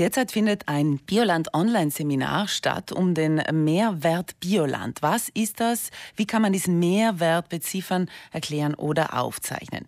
Derzeit 0.00 0.32
findet 0.32 0.66
ein 0.66 0.96
Bioland 0.96 1.52
Online-Seminar 1.52 2.48
statt 2.48 2.90
um 2.90 3.12
den 3.12 3.42
Mehrwert 3.52 4.40
Bioland. 4.40 5.02
Was 5.02 5.28
ist 5.28 5.60
das? 5.60 5.90
Wie 6.16 6.24
kann 6.24 6.40
man 6.40 6.54
diesen 6.54 6.78
Mehrwert 6.78 7.50
beziffern, 7.50 8.08
erklären 8.32 8.72
oder 8.72 9.20
aufzeichnen? 9.20 9.84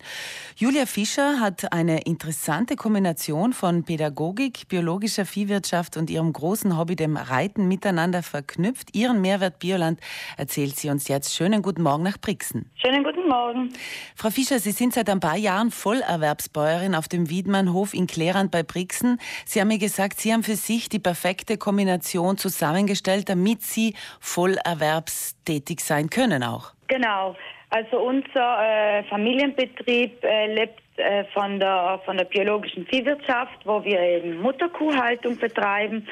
Julia 0.54 0.84
Fischer 0.84 1.40
hat 1.40 1.72
eine 1.72 2.02
interessante 2.02 2.76
Kombination 2.76 3.54
von 3.54 3.84
Pädagogik, 3.84 4.68
biologischer 4.68 5.24
Viehwirtschaft 5.24 5.96
und 5.96 6.10
ihrem 6.10 6.30
großen 6.34 6.76
Hobby, 6.76 6.94
dem 6.94 7.16
Reiten, 7.16 7.66
miteinander 7.66 8.22
verknüpft. 8.22 8.94
Ihren 8.94 9.22
Mehrwert 9.22 9.60
Bioland 9.60 9.98
erzählt 10.36 10.76
sie 10.76 10.90
uns 10.90 11.08
jetzt. 11.08 11.34
Schönen 11.34 11.62
guten 11.62 11.80
Morgen 11.80 12.02
nach 12.02 12.18
Brixen. 12.18 12.70
Schönen 12.74 13.02
guten 13.02 13.26
Morgen. 13.30 13.72
Frau 14.14 14.28
Fischer, 14.28 14.58
Sie 14.58 14.72
sind 14.72 14.92
seit 14.92 15.08
ein 15.08 15.20
paar 15.20 15.38
Jahren 15.38 15.70
Vollerwerbsbäuerin 15.70 16.94
auf 16.94 17.08
dem 17.08 17.30
Wiedmannhof 17.30 17.94
in 17.94 18.06
Klärand 18.06 18.50
bei 18.50 18.62
Brixen. 18.62 19.18
Sie 19.46 19.58
haben 19.58 19.68
mir 19.68 19.78
gesagt, 19.78 20.01
Sie 20.10 20.32
haben 20.32 20.42
für 20.42 20.56
sich 20.56 20.88
die 20.88 20.98
perfekte 20.98 21.56
Kombination 21.56 22.36
zusammengestellt, 22.36 23.28
damit 23.28 23.62
Sie 23.62 23.94
vollerwerbstätig 24.20 25.80
sein 25.80 26.10
können 26.10 26.42
auch. 26.42 26.72
Genau. 26.88 27.36
Also 27.70 28.00
unser 28.00 28.58
äh, 28.62 29.02
Familienbetrieb 29.04 30.22
äh, 30.22 30.54
lebt 30.54 30.82
äh, 30.96 31.24
von, 31.32 31.58
der, 31.58 32.00
von 32.04 32.18
der 32.18 32.26
biologischen 32.26 32.86
Viehwirtschaft, 32.86 33.64
wo 33.64 33.82
wir 33.82 33.98
eben 33.98 34.42
Mutterkuhhaltung 34.42 35.38
betreiben. 35.38 36.06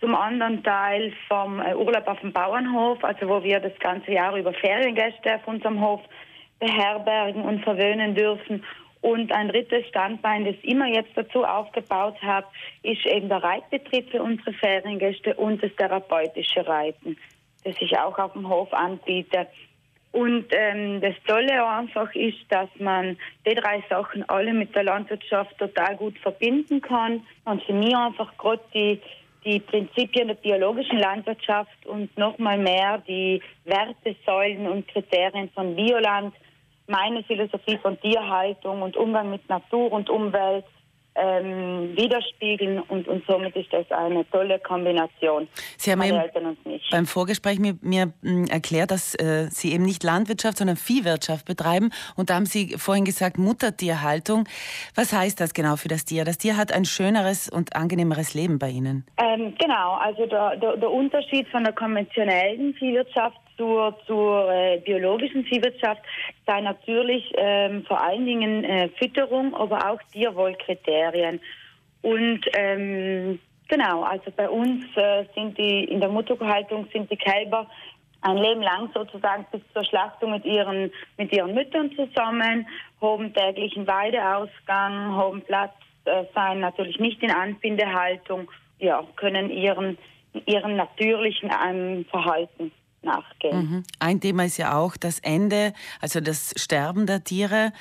Zum 0.00 0.14
anderen 0.14 0.62
Teil 0.62 1.12
vom 1.26 1.60
äh, 1.60 1.74
Urlaub 1.74 2.06
auf 2.06 2.20
dem 2.20 2.32
Bauernhof, 2.32 3.02
also 3.02 3.28
wo 3.28 3.42
wir 3.42 3.58
das 3.58 3.76
ganze 3.80 4.12
Jahr 4.12 4.36
über 4.36 4.52
Feriengäste 4.52 5.34
auf 5.34 5.46
unserem 5.46 5.80
Hof 5.80 6.00
beherbergen 6.60 7.42
und 7.42 7.64
verwöhnen 7.64 8.14
dürfen. 8.14 8.64
Und 9.02 9.32
ein 9.32 9.48
drittes 9.48 9.86
Standbein, 9.88 10.44
das 10.44 10.54
immer 10.62 10.86
jetzt 10.86 11.10
dazu 11.16 11.44
aufgebaut 11.44 12.14
habe, 12.22 12.46
ist 12.84 13.04
eben 13.04 13.28
der 13.28 13.42
Reitbetrieb 13.42 14.10
für 14.10 14.22
unsere 14.22 14.52
Feriengäste 14.54 15.34
und 15.34 15.62
das 15.62 15.74
therapeutische 15.76 16.64
Reiten, 16.66 17.18
das 17.64 17.74
ich 17.80 17.98
auch 17.98 18.16
auf 18.18 18.32
dem 18.32 18.48
Hof 18.48 18.72
anbiete. 18.72 19.48
Und 20.12 20.46
ähm, 20.50 21.00
das 21.00 21.14
Tolle 21.26 21.66
einfach 21.66 22.14
ist, 22.14 22.38
dass 22.50 22.68
man 22.78 23.16
die 23.46 23.54
drei 23.54 23.82
Sachen 23.88 24.28
alle 24.28 24.52
mit 24.52 24.74
der 24.74 24.84
Landwirtschaft 24.84 25.58
total 25.58 25.96
gut 25.96 26.16
verbinden 26.18 26.80
kann. 26.80 27.26
Und 27.44 27.62
für 27.64 27.72
mich 27.72 27.96
einfach 27.96 28.36
gerade 28.36 28.60
die, 28.74 29.00
die 29.44 29.58
Prinzipien 29.58 30.28
der 30.28 30.34
biologischen 30.34 30.98
Landwirtschaft 30.98 31.86
und 31.86 32.16
nochmal 32.16 32.58
mehr 32.58 33.02
die 33.08 33.42
Wertesäulen 33.64 34.68
und 34.68 34.86
Kriterien 34.86 35.50
von 35.50 35.74
Bioland 35.74 36.34
meine 36.92 37.24
Philosophie 37.24 37.78
von 37.78 37.98
Tierhaltung 38.00 38.82
und 38.82 38.96
Umgang 38.96 39.30
mit 39.30 39.48
Natur 39.48 39.90
und 39.90 40.10
Umwelt 40.10 40.64
ähm, 41.14 41.94
widerspiegeln 41.96 42.80
und, 42.80 43.06
und 43.06 43.24
somit 43.26 43.54
ist 43.56 43.72
das 43.72 43.90
eine 43.90 44.28
tolle 44.30 44.58
Kombination. 44.60 45.48
Sie 45.76 45.92
haben 45.92 46.02
eben 46.02 46.22
beim 46.90 47.06
Vorgespräch 47.06 47.58
mir, 47.58 47.76
mir 47.82 48.12
hm, 48.22 48.46
erklärt, 48.46 48.90
dass 48.90 49.14
äh, 49.16 49.48
Sie 49.50 49.72
eben 49.72 49.84
nicht 49.84 50.04
Landwirtschaft, 50.04 50.58
sondern 50.58 50.76
Viehwirtschaft 50.76 51.46
betreiben 51.46 51.90
und 52.16 52.30
da 52.30 52.34
haben 52.34 52.46
Sie 52.46 52.76
vorhin 52.78 53.04
gesagt 53.04 53.36
Muttertierhaltung. 53.36 54.48
Was 54.94 55.12
heißt 55.12 55.40
das 55.40 55.52
genau 55.52 55.76
für 55.76 55.88
das 55.88 56.04
Tier? 56.04 56.24
Das 56.24 56.38
Tier 56.38 56.56
hat 56.56 56.72
ein 56.72 56.84
schöneres 56.84 57.48
und 57.48 57.76
angenehmeres 57.76 58.34
Leben 58.34 58.58
bei 58.58 58.70
Ihnen. 58.70 59.04
Ähm, 59.18 59.54
genau, 59.58 59.94
also 59.94 60.26
der, 60.26 60.56
der, 60.56 60.76
der 60.78 60.90
Unterschied 60.90 61.46
von 61.48 61.64
der 61.64 61.74
konventionellen 61.74 62.74
Viehwirtschaft 62.74 63.36
zur, 63.56 63.96
zur 64.06 64.50
äh, 64.52 64.78
biologischen 64.78 65.44
Viehwirtschaft 65.44 66.02
sei 66.46 66.60
natürlich 66.60 67.32
ähm, 67.36 67.84
vor 67.84 68.00
allen 68.00 68.26
Dingen 68.26 68.64
äh, 68.64 68.88
Fütterung, 68.98 69.54
aber 69.54 69.90
auch 69.90 70.00
Tierwohlkriterien. 70.12 71.40
Und 72.02 72.40
ähm, 72.54 73.38
genau, 73.68 74.02
also 74.02 74.30
bei 74.36 74.48
uns 74.48 74.84
äh, 74.96 75.24
sind 75.34 75.56
die 75.56 75.84
in 75.84 76.00
der 76.00 76.08
Mutterhaltung 76.08 76.88
sind 76.92 77.10
die 77.10 77.16
Kälber 77.16 77.68
ein 78.22 78.36
Leben 78.36 78.62
lang 78.62 78.88
sozusagen 78.94 79.46
bis 79.50 79.60
zur 79.72 79.84
Schlachtung 79.84 80.32
mit 80.32 80.44
ihren 80.44 80.92
mit 81.18 81.32
ihren 81.32 81.54
Müttern 81.54 81.90
zusammen, 81.96 82.66
haben 83.00 83.34
täglichen 83.34 83.86
Weideausgang, 83.86 85.16
haben 85.16 85.42
Platz, 85.42 85.74
äh, 86.04 86.24
seien 86.34 86.60
natürlich 86.60 86.98
nicht 86.98 87.22
in 87.22 87.30
Anbindehaltung, 87.30 88.50
ja, 88.78 89.04
können 89.16 89.50
ihren 89.50 89.98
ihren 90.46 90.76
natürlichen 90.76 91.50
ähm, 91.64 92.04
Verhalten 92.10 92.72
nachgehen. 93.04 93.56
Mhm. 93.56 93.82
Ein 93.98 94.20
Thema 94.20 94.44
ist 94.44 94.58
ja 94.58 94.76
auch 94.76 94.96
das 94.96 95.18
Ende, 95.20 95.72
also 96.00 96.20
das 96.20 96.54
Sterben 96.56 97.06
der 97.06 97.24
Tiere. 97.24 97.72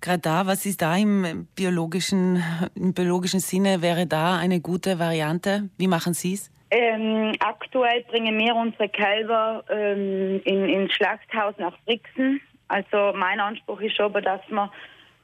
Gerade 0.00 0.20
da, 0.20 0.46
was 0.46 0.66
ist 0.66 0.82
da 0.82 0.96
im 0.96 1.46
biologischen, 1.54 2.42
im 2.74 2.94
biologischen 2.94 3.40
Sinne, 3.40 3.82
wäre 3.82 4.06
da 4.06 4.36
eine 4.38 4.60
gute 4.60 4.98
Variante? 4.98 5.70
Wie 5.78 5.88
machen 5.88 6.14
Sie 6.14 6.34
es? 6.34 6.50
Ähm, 6.70 7.32
aktuell 7.40 8.04
bringen 8.04 8.38
wir 8.38 8.54
unsere 8.54 8.88
Kälber 8.88 9.64
ähm, 9.70 10.40
in, 10.44 10.68
ins 10.68 10.92
Schlachthaus 10.92 11.54
nach 11.58 11.76
Brixen. 11.86 12.40
Also 12.68 13.12
mein 13.16 13.40
Anspruch 13.40 13.80
ist 13.80 13.98
aber, 13.98 14.20
dass 14.20 14.42
wir 14.48 14.70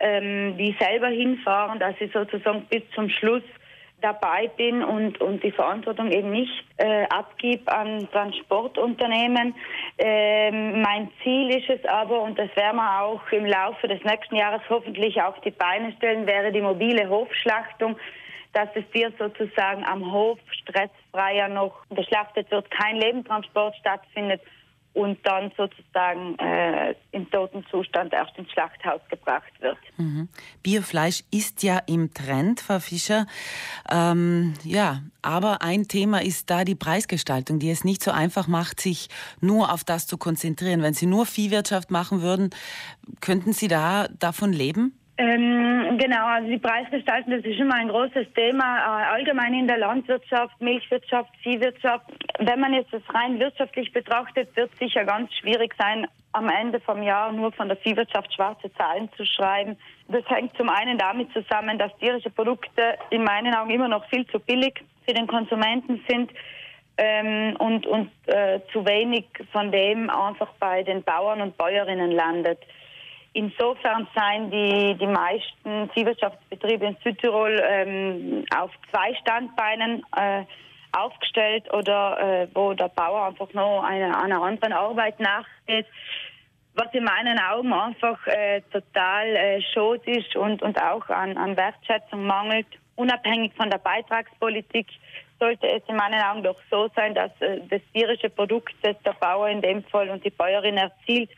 ähm, 0.00 0.56
die 0.56 0.74
selber 0.80 1.08
hinfahren, 1.08 1.78
dass 1.78 1.94
sie 1.98 2.10
sozusagen 2.12 2.64
bis 2.70 2.82
zum 2.94 3.10
Schluss 3.10 3.42
dabei 4.04 4.48
bin 4.56 4.84
und, 4.84 5.20
und 5.20 5.42
die 5.42 5.50
Verantwortung 5.50 6.10
eben 6.12 6.30
nicht 6.30 6.52
äh, 6.76 7.04
abgib 7.08 7.70
an 7.72 8.06
Transportunternehmen. 8.12 9.54
Ähm, 9.96 10.82
mein 10.82 11.10
Ziel 11.22 11.50
ist 11.56 11.70
es 11.70 11.84
aber, 11.86 12.20
und 12.20 12.38
das 12.38 12.54
werden 12.54 12.76
wir 12.76 13.02
auch 13.02 13.22
im 13.32 13.46
Laufe 13.46 13.88
des 13.88 14.04
nächsten 14.04 14.36
Jahres 14.36 14.60
hoffentlich 14.68 15.20
auf 15.22 15.40
die 15.40 15.50
Beine 15.50 15.92
stellen, 15.96 16.26
wäre 16.26 16.52
die 16.52 16.60
mobile 16.60 17.08
Hofschlachtung, 17.08 17.96
dass 18.52 18.68
es 18.74 18.84
dir 18.90 19.10
sozusagen 19.18 19.84
am 19.84 20.12
Hof 20.12 20.38
stressfreier 20.50 21.48
noch 21.48 21.74
geschlachtet 21.90 22.50
wird, 22.50 22.70
kein 22.70 22.96
Lebendtransport 22.96 23.74
stattfindet 23.76 24.42
und 24.94 25.18
dann 25.24 25.50
sozusagen 25.56 26.38
äh, 26.38 26.94
im 27.10 27.28
toten 27.30 27.66
Zustand 27.70 28.12
erst 28.12 28.38
ins 28.38 28.50
Schlachthaus 28.52 29.00
gebracht 29.10 29.52
wird. 29.60 29.76
Mhm. 29.96 30.28
Biofleisch 30.62 31.24
ist 31.32 31.64
ja 31.64 31.80
im 31.86 32.14
Trend, 32.14 32.60
Frau 32.60 32.78
Fischer. 32.78 33.26
Ähm, 33.90 34.54
ja, 34.62 35.02
aber 35.20 35.62
ein 35.62 35.88
Thema 35.88 36.22
ist 36.22 36.48
da 36.48 36.64
die 36.64 36.76
Preisgestaltung, 36.76 37.58
die 37.58 37.70
es 37.70 37.84
nicht 37.84 38.04
so 38.04 38.12
einfach 38.12 38.46
macht, 38.46 38.80
sich 38.80 39.08
nur 39.40 39.72
auf 39.72 39.82
das 39.82 40.06
zu 40.06 40.16
konzentrieren. 40.16 40.82
Wenn 40.82 40.94
Sie 40.94 41.06
nur 41.06 41.26
Viehwirtschaft 41.26 41.90
machen 41.90 42.22
würden, 42.22 42.50
könnten 43.20 43.52
Sie 43.52 43.68
da 43.68 44.06
davon 44.18 44.52
leben? 44.52 44.96
Ähm, 45.16 45.96
genau, 45.96 46.26
also 46.26 46.48
die 46.48 46.58
Preisgestaltung, 46.58 47.34
das 47.34 47.44
ist 47.44 47.60
immer 47.60 47.74
ein 47.74 47.88
großes 47.88 48.32
Thema, 48.34 48.78
äh, 48.78 49.04
allgemein 49.12 49.54
in 49.54 49.68
der 49.68 49.78
Landwirtschaft, 49.78 50.60
Milchwirtschaft, 50.60 51.30
Viehwirtschaft. 51.40 52.06
Wenn 52.40 52.58
man 52.58 52.74
jetzt 52.74 52.92
das 52.92 53.02
rein 53.14 53.38
wirtschaftlich 53.38 53.92
betrachtet, 53.92 54.54
wird 54.56 54.72
es 54.72 54.78
sicher 54.80 55.04
ganz 55.04 55.32
schwierig 55.34 55.72
sein, 55.78 56.08
am 56.32 56.48
Ende 56.48 56.80
vom 56.80 57.00
Jahr 57.00 57.30
nur 57.30 57.52
von 57.52 57.68
der 57.68 57.76
Viehwirtschaft 57.76 58.34
schwarze 58.34 58.72
Zahlen 58.74 59.08
zu 59.16 59.24
schreiben. 59.24 59.76
Das 60.08 60.28
hängt 60.28 60.56
zum 60.56 60.68
einen 60.68 60.98
damit 60.98 61.32
zusammen, 61.32 61.78
dass 61.78 61.96
tierische 61.98 62.30
Produkte 62.30 62.98
in 63.10 63.22
meinen 63.22 63.54
Augen 63.54 63.70
immer 63.70 63.88
noch 63.88 64.08
viel 64.08 64.26
zu 64.26 64.40
billig 64.40 64.82
für 65.06 65.14
den 65.14 65.28
Konsumenten 65.28 66.02
sind. 66.08 66.32
Ähm, 66.96 67.56
und 67.58 67.86
und 67.86 68.10
äh, 68.26 68.60
zu 68.72 68.84
wenig 68.86 69.26
von 69.52 69.72
dem 69.72 70.10
einfach 70.10 70.52
bei 70.60 70.82
den 70.84 71.02
Bauern 71.02 71.40
und 71.40 71.56
Bäuerinnen 71.56 72.12
landet. 72.12 72.58
Insofern 73.36 74.06
seien 74.14 74.48
die, 74.48 74.94
die 74.94 75.08
meisten 75.08 75.90
Viehwirtschaftsbetriebe 75.90 76.86
in 76.86 76.96
Südtirol 77.02 77.60
ähm, 77.68 78.44
auf 78.56 78.70
zwei 78.90 79.12
Standbeinen 79.16 80.04
äh, 80.16 80.44
aufgestellt 80.92 81.68
oder 81.72 82.18
äh, 82.20 82.48
wo 82.54 82.74
der 82.74 82.88
Bauer 82.88 83.26
einfach 83.26 83.52
noch 83.52 83.82
eine, 83.82 84.16
einer 84.16 84.40
anderen 84.40 84.72
Arbeit 84.72 85.18
nachgeht, 85.18 85.86
was 86.74 86.94
in 86.94 87.02
meinen 87.02 87.40
Augen 87.40 87.72
einfach 87.72 88.24
äh, 88.28 88.60
total 88.72 89.26
äh, 89.26 89.62
schot 89.72 90.06
ist 90.06 90.36
und, 90.36 90.62
und 90.62 90.80
auch 90.80 91.08
an, 91.08 91.36
an 91.36 91.56
Wertschätzung 91.56 92.24
mangelt. 92.24 92.68
Unabhängig 92.94 93.52
von 93.54 93.68
der 93.68 93.78
Beitragspolitik 93.78 94.86
sollte 95.40 95.66
es 95.66 95.82
in 95.88 95.96
meinen 95.96 96.20
Augen 96.20 96.44
doch 96.44 96.60
so 96.70 96.88
sein, 96.94 97.16
dass 97.16 97.32
äh, 97.40 97.58
das 97.68 97.80
tierische 97.92 98.30
Produkt, 98.30 98.74
das 98.82 98.96
der 99.02 99.14
Bauer 99.14 99.48
in 99.48 99.60
dem 99.60 99.82
Fall 99.82 100.08
und 100.10 100.24
die 100.24 100.30
Bäuerin 100.30 100.76
erzielt, 100.76 101.30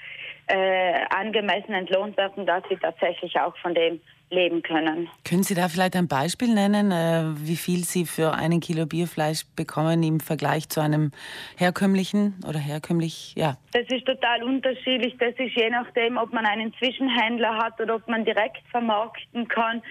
äh, 0.47 1.05
angemessen 1.11 1.75
entlohnt 1.75 2.17
werden, 2.17 2.47
dass 2.47 2.63
sie 2.69 2.77
tatsächlich 2.77 3.39
auch 3.39 3.57
von 3.59 3.75
dem 3.75 4.01
leben 4.31 4.63
können. 4.63 5.09
Können 5.25 5.45
Sie 5.45 5.55
da 5.55 5.69
vielleicht 5.69 5.95
ein 5.95 6.09
Beispiel 6.09 6.53
nennen, 6.53 6.91
äh, 6.91 7.39
wie 7.47 7.57
viel 7.57 7.85
Sie 7.85 8.07
für 8.07 8.35
einen 8.35 8.61
Kilo 8.61 8.87
Bierfleisch 8.87 9.45
bekommen 9.55 10.03
im 10.03 10.19
Vergleich 10.21 10.69
zu 10.69 10.81
einem 10.81 11.13
herkömmlichen 11.57 12.35
oder 12.47 12.59
herkömmlich, 12.59 13.35
ja? 13.37 13.57
Das 13.73 13.85
ist 13.89 14.05
total 14.05 14.43
unterschiedlich. 14.43 15.17
Das 15.19 15.35
ist 15.39 15.55
je 15.55 15.71
nachdem, 15.71 16.17
ob 16.17 16.33
man 16.33 16.45
einen 16.45 16.75
Zwischenhändler 16.75 17.57
hat 17.57 17.81
oder 17.81 17.97
ob 17.97 18.09
man 18.09 18.25
direkt 18.25 18.67
vermarkten 18.71 19.47
kann. 19.47 19.83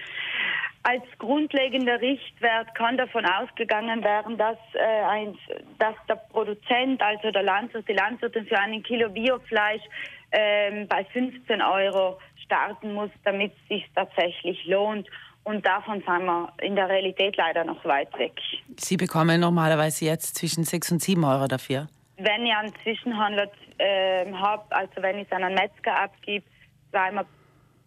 Als 0.88 1.02
grundlegender 1.18 2.00
Richtwert 2.00 2.72
kann 2.76 2.96
davon 2.96 3.26
ausgegangen 3.26 4.04
werden, 4.04 4.38
dass, 4.38 4.56
äh, 4.74 5.02
ein, 5.02 5.36
dass 5.80 5.96
der 6.08 6.14
Produzent, 6.14 7.02
also 7.02 7.32
der 7.32 7.42
Landwirt, 7.42 7.88
die 7.88 7.92
Landwirtin 7.92 8.46
für 8.46 8.56
einen 8.56 8.84
Kilo 8.84 9.08
Biofleisch 9.08 9.82
ähm, 10.30 10.86
bei 10.86 11.04
15 11.06 11.60
Euro 11.60 12.20
starten 12.36 12.94
muss, 12.94 13.10
damit 13.24 13.52
es 13.52 13.68
sich 13.68 13.90
tatsächlich 13.96 14.64
lohnt. 14.66 15.08
Und 15.42 15.66
davon 15.66 16.04
sind 16.06 16.24
wir 16.24 16.52
in 16.62 16.76
der 16.76 16.88
Realität 16.88 17.36
leider 17.36 17.64
noch 17.64 17.84
weit 17.84 18.16
weg. 18.16 18.38
Sie 18.76 18.96
bekommen 18.96 19.40
normalerweise 19.40 20.04
jetzt 20.04 20.36
zwischen 20.36 20.62
6 20.62 20.92
und 20.92 21.02
7 21.02 21.24
Euro 21.24 21.48
dafür. 21.48 21.88
Wenn 22.16 22.46
ich 22.46 22.54
einen 22.54 22.72
Zwischenhandel 22.84 23.50
äh, 23.78 24.32
habe, 24.32 24.64
also 24.70 25.02
wenn 25.02 25.18
ich 25.18 25.26
es 25.26 25.32
an 25.32 25.42
einen 25.42 25.56
Metzger 25.56 26.00
abgebe, 26.00 26.46
wir 26.92 27.26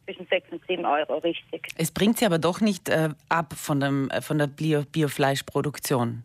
zwischen 0.10 0.28
6 0.28 0.52
und 0.52 0.62
7 0.68 0.86
Euro, 0.86 1.18
richtig. 1.20 1.68
Es 1.78 1.92
bringt 1.92 2.18
Sie 2.18 2.26
aber 2.26 2.40
doch 2.40 2.62
nicht 2.62 2.90
äh, 2.90 3.10
ab 3.30 3.54
von, 3.54 3.80
dem, 3.80 4.10
äh, 4.10 4.22
von 4.22 4.38
der 4.40 4.48
Bio 4.48 4.84
Biofleischproduktion. 4.92 6.24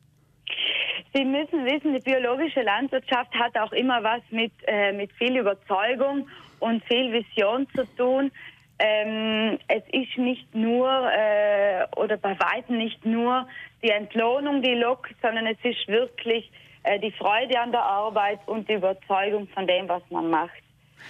Sie 1.13 1.25
müssen 1.25 1.65
wissen, 1.65 1.93
die 1.95 2.01
biologische 2.01 2.63
Landwirtschaft 2.63 3.33
hat 3.35 3.57
auch 3.59 3.73
immer 3.73 4.03
was 4.03 4.23
mit, 4.31 4.53
äh, 4.67 4.93
mit 4.93 5.13
viel 5.13 5.37
Überzeugung 5.37 6.29
und 6.61 6.83
viel 6.85 7.13
Vision 7.13 7.69
zu 7.75 7.85
tun. 7.97 8.33
Ähm, 8.79 9.59
es 9.69 9.83
ist 9.93 10.19
nicht 10.19 10.53
nur 10.55 10.89
äh, 10.89 11.87
oder 11.97 12.17
bei 12.17 12.37
weitem 12.41 12.79
nicht 12.79 13.05
nur 13.05 13.47
die 13.83 13.91
Entlohnung, 13.91 14.63
die 14.63 14.75
lockt, 14.75 15.15
sondern 15.23 15.47
es 15.47 15.59
ist 15.63 15.87
wirklich 15.87 16.51
äh, 16.83 16.99
die 16.99 17.13
Freude 17.13 17.61
an 17.61 17.71
der 17.71 17.85
Arbeit 17.85 18.41
und 18.47 18.69
die 18.69 18.75
Überzeugung 18.75 19.47
von 19.49 19.67
dem, 19.67 19.89
was 19.89 20.03
man 20.11 20.31
macht. 20.31 20.63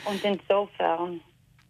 Und 0.04 0.22
insofern. 0.24 1.20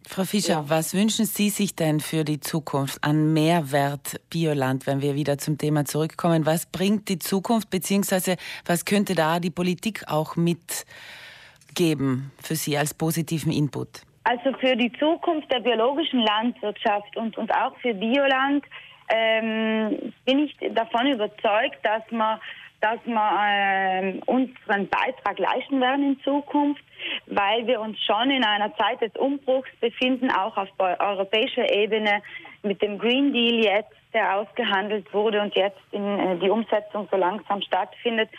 Frau 0.07 0.23
Fischer, 0.23 0.53
ja. 0.53 0.69
was 0.69 0.93
wünschen 0.93 1.25
Sie 1.25 1.49
sich 1.49 1.75
denn 1.75 1.99
für 1.99 2.23
die 2.23 2.39
Zukunft 2.39 3.03
an 3.03 3.33
Mehrwert 3.33 4.21
Bioland, 4.29 4.87
wenn 4.87 5.01
wir 5.01 5.15
wieder 5.15 5.37
zum 5.37 5.57
Thema 5.57 5.85
zurückkommen? 5.85 6.45
Was 6.45 6.67
bringt 6.67 7.09
die 7.09 7.19
Zukunft, 7.19 7.69
beziehungsweise 7.69 8.37
was 8.65 8.85
könnte 8.85 9.15
da 9.15 9.39
die 9.39 9.49
Politik 9.49 10.03
auch 10.07 10.35
mitgeben 10.35 12.31
für 12.41 12.55
Sie 12.55 12.77
als 12.77 12.93
positiven 12.93 13.51
Input? 13.51 14.03
Also 14.23 14.53
für 14.59 14.75
die 14.75 14.91
Zukunft 14.93 15.51
der 15.51 15.59
biologischen 15.59 16.19
Landwirtschaft 16.19 17.15
und, 17.17 17.37
und 17.37 17.51
auch 17.51 17.77
für 17.77 17.93
Bioland 17.93 18.63
ähm, 19.09 20.13
bin 20.25 20.39
ich 20.39 20.55
davon 20.73 21.07
überzeugt, 21.07 21.77
dass 21.83 22.01
wir, 22.09 22.39
dass 22.85 22.99
wir 23.05 23.31
ähm, 23.41 24.21
unseren 24.27 24.87
Beitrag 24.87 25.39
leisten 25.39 25.81
werden 25.81 26.13
in 26.13 26.19
Zukunft, 26.21 26.83
weil 27.25 27.65
wir 27.65 27.81
uns 27.81 27.97
schon 28.03 28.29
in 28.29 28.43
einer 28.43 28.75
Zeit 28.77 29.01
des 29.01 29.15
Umbruchs 29.15 29.69
befinden, 29.81 30.29
auch 30.29 30.55
auf 30.55 30.69
europäischer 30.77 31.67
Ebene 31.73 32.21
mit 32.61 32.81
dem 32.83 32.99
Green 32.99 33.33
Deal 33.33 33.63
jetzt, 33.63 33.95
der 34.13 34.37
ausgehandelt 34.37 35.11
wurde 35.13 35.41
und 35.41 35.55
jetzt 35.55 35.81
in 35.91 36.19
äh, 36.19 36.37
die 36.37 36.49
Umsetzung 36.49 37.07
so 37.11 37.17
langsam 37.17 37.61
stattfindet 37.63 38.29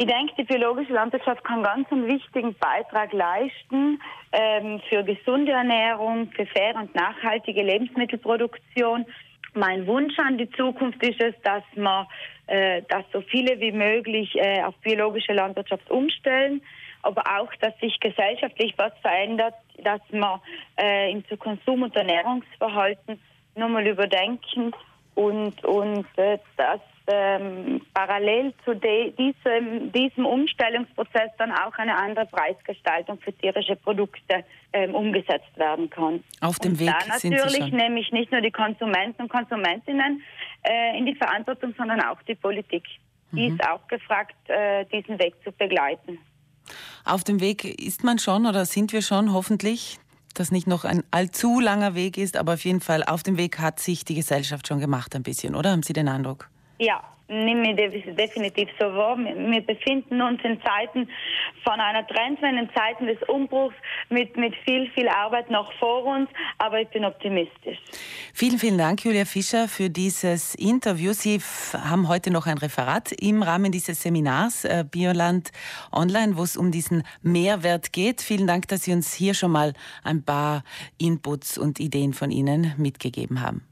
ich 0.00 0.06
denke, 0.06 0.32
die 0.38 0.44
biologische 0.44 0.92
Landwirtschaft 0.92 1.42
kann 1.42 1.64
ganz 1.64 1.90
einen 1.90 2.06
wichtigen 2.06 2.54
Beitrag 2.54 3.12
leisten 3.12 4.00
ähm, 4.30 4.80
für 4.88 5.02
gesunde 5.02 5.50
Ernährung, 5.50 6.30
für 6.36 6.46
faire 6.46 6.76
und 6.76 6.94
nachhaltige 6.94 7.64
Lebensmittelproduktion. 7.64 9.04
Mein 9.54 9.86
Wunsch 9.86 10.18
an 10.18 10.38
die 10.38 10.50
Zukunft 10.50 11.02
ist 11.02 11.20
es, 11.20 11.34
dass 11.42 11.62
man, 11.74 12.06
äh, 12.46 12.82
dass 12.88 13.04
so 13.12 13.20
viele 13.22 13.58
wie 13.60 13.72
möglich 13.72 14.34
äh, 14.36 14.62
auf 14.62 14.74
biologische 14.76 15.32
Landwirtschaft 15.32 15.90
umstellen, 15.90 16.62
aber 17.02 17.22
auch, 17.38 17.52
dass 17.60 17.78
sich 17.80 17.98
gesellschaftlich 18.00 18.74
was 18.76 18.92
verändert, 19.00 19.54
dass 19.82 20.00
man 20.10 20.40
äh, 20.78 21.10
im 21.12 21.24
Konsum- 21.38 21.84
und 21.84 21.96
Ernährungsverhalten 21.96 23.20
nochmal 23.54 23.86
überdenken 23.86 24.72
und, 25.18 25.64
und 25.64 26.06
äh, 26.16 26.38
dass 26.56 26.80
ähm, 27.08 27.80
parallel 27.92 28.52
zu 28.64 28.74
diesem, 28.74 29.90
diesem, 29.90 30.26
Umstellungsprozess 30.26 31.30
dann 31.38 31.50
auch 31.50 31.74
eine 31.76 31.96
andere 31.96 32.26
Preisgestaltung 32.26 33.18
für 33.18 33.32
tierische 33.32 33.74
Produkte 33.74 34.44
ähm, 34.72 34.94
umgesetzt 34.94 35.56
werden 35.56 35.90
kann. 35.90 36.22
Auf 36.40 36.58
dem 36.60 36.72
und 36.72 36.80
Weg 36.80 36.94
da 37.08 37.18
sind 37.18 37.32
natürlich 37.32 37.54
Sie 37.54 37.70
schon. 37.70 37.78
nämlich 37.78 38.12
nicht 38.12 38.30
nur 38.30 38.42
die 38.42 38.52
Konsumenten 38.52 39.22
und 39.22 39.28
Konsumentinnen 39.28 40.22
äh, 40.62 40.98
in 40.98 41.06
die 41.06 41.16
Verantwortung, 41.16 41.74
sondern 41.76 42.00
auch 42.02 42.22
die 42.22 42.36
Politik. 42.36 42.84
Die 43.32 43.48
mhm. 43.48 43.54
ist 43.54 43.68
auch 43.68 43.88
gefragt, 43.88 44.36
äh, 44.48 44.84
diesen 44.92 45.18
Weg 45.18 45.34
zu 45.42 45.50
begleiten. 45.50 46.18
Auf 47.04 47.24
dem 47.24 47.40
Weg 47.40 47.64
ist 47.64 48.04
man 48.04 48.18
schon 48.18 48.46
oder 48.46 48.66
sind 48.66 48.92
wir 48.92 49.02
schon 49.02 49.32
hoffentlich? 49.32 49.98
Das 50.34 50.50
nicht 50.50 50.66
noch 50.66 50.84
ein 50.84 51.02
allzu 51.10 51.60
langer 51.60 51.94
Weg 51.94 52.16
ist, 52.16 52.36
aber 52.36 52.54
auf 52.54 52.64
jeden 52.64 52.80
Fall 52.80 53.04
auf 53.04 53.22
dem 53.22 53.36
Weg 53.36 53.58
hat 53.58 53.80
sich 53.80 54.04
die 54.04 54.14
Gesellschaft 54.14 54.68
schon 54.68 54.80
gemacht 54.80 55.14
ein 55.14 55.22
bisschen, 55.22 55.54
oder? 55.54 55.72
Haben 55.72 55.82
Sie 55.82 55.92
den 55.92 56.08
Eindruck? 56.08 56.48
Ja, 56.78 57.02
nehme 57.28 57.72
ich 57.72 58.04
definitiv 58.16 58.68
so 58.80 58.86
wahr. 58.86 59.18
Wir 59.18 59.60
befinden 59.60 60.20
uns 60.22 60.40
in 60.42 60.60
Zeiten 60.62 61.08
von 61.62 61.78
einer 61.78 62.06
Trendwende, 62.06 62.62
in 62.62 62.70
Zeiten 62.74 63.06
des 63.06 63.18
Umbruchs 63.28 63.74
mit, 64.08 64.36
mit 64.36 64.54
viel, 64.64 64.90
viel 64.92 65.08
Arbeit 65.08 65.50
noch 65.50 65.72
vor 65.74 66.04
uns, 66.04 66.28
aber 66.56 66.80
ich 66.80 66.88
bin 66.88 67.04
optimistisch. 67.04 67.78
Vielen, 68.32 68.58
vielen 68.58 68.78
Dank, 68.78 69.04
Julia 69.04 69.24
Fischer, 69.24 69.68
für 69.68 69.90
dieses 69.90 70.54
Interview. 70.54 71.12
Sie 71.12 71.40
haben 71.72 72.08
heute 72.08 72.30
noch 72.30 72.46
ein 72.46 72.58
Referat 72.58 73.12
im 73.12 73.42
Rahmen 73.42 73.72
dieses 73.72 74.02
Seminars 74.02 74.64
äh, 74.64 74.84
Bioland 74.90 75.50
Online, 75.92 76.36
wo 76.36 76.42
es 76.42 76.56
um 76.56 76.70
diesen 76.70 77.02
Mehrwert 77.22 77.92
geht. 77.92 78.22
Vielen 78.22 78.46
Dank, 78.46 78.68
dass 78.68 78.84
Sie 78.84 78.92
uns 78.92 79.12
hier 79.12 79.34
schon 79.34 79.50
mal 79.50 79.74
ein 80.02 80.24
paar 80.24 80.62
Inputs 80.98 81.58
und 81.58 81.78
Ideen 81.78 82.14
von 82.14 82.30
Ihnen 82.30 82.72
mitgegeben 82.78 83.42
haben. 83.42 83.68